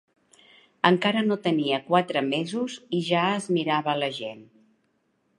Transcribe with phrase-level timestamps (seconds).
[0.87, 4.41] Encara no tenia quatre mesos i ja es mirava la gent